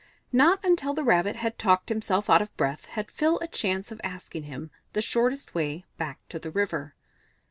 Not 0.31 0.59
until 0.65 0.95
the 0.95 1.03
Rabbit 1.03 1.35
had 1.35 1.59
talked 1.59 1.89
himself 1.89 2.27
out 2.27 2.41
of 2.41 2.57
breath 2.57 2.85
had 2.85 3.11
Phil 3.11 3.37
a 3.39 3.47
chance 3.47 3.91
of 3.91 4.01
asking 4.03 4.45
him 4.45 4.71
the 4.93 5.01
shortest 5.03 5.53
way 5.53 5.85
back 5.99 6.17
to 6.29 6.39
the 6.39 6.49
river. 6.49 6.95